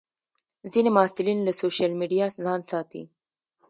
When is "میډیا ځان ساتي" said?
1.99-3.03